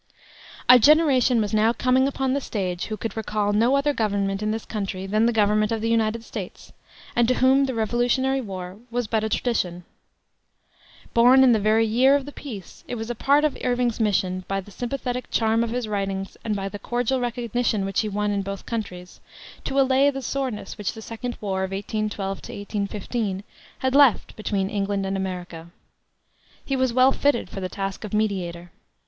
[0.67, 4.49] A generation was now coming upon the stage who could recall no other government in
[4.49, 6.73] this country than the government of the United States,
[7.15, 9.83] and to whom the Revolutionary War was but a tradition.
[11.13, 14.43] Born in the very year of the peace, it was a part of Irving's mission,
[14.47, 18.31] by the sympathetic charm of his writings and by the cordial recognition which he won
[18.31, 19.21] in both countries,
[19.65, 23.43] to allay the soreness which the second war, of 1812 15,
[23.77, 25.69] had left between England and America.
[26.65, 28.71] He was well fitted for the task of mediator.